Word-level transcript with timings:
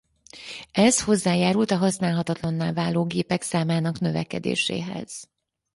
Ez 0.71 1.01
hozzájárult 1.03 1.71
a 1.71 1.77
használhatatlanná 1.77 2.73
váló 2.73 3.05
gépek 3.05 3.41
számának 3.41 3.99
növekedéséhez. 3.99 5.29